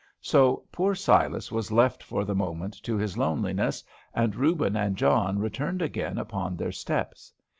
So 0.23 0.63
poor 0.71 0.95
Silas 0.95 1.51
was 1.51 1.71
left 1.71 2.01
for 2.01 2.25
the 2.25 2.33
moment 2.33 2.73
to 2.85 2.97
his 2.97 3.19
loneliness, 3.19 3.83
and 4.15 4.35
Reuben 4.35 4.75
and 4.75 4.97
John 4.97 5.37
returned 5.37 5.83
again 5.83 6.17
upon 6.17 6.57
their 6.57 6.71
steps. 6.71 7.31